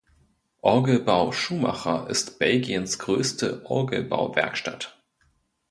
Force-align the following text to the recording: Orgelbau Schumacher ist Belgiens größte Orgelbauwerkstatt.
Orgelbau 0.63 1.31
Schumacher 1.31 2.09
ist 2.09 2.39
Belgiens 2.39 2.97
größte 2.97 3.61
Orgelbauwerkstatt. 3.69 4.97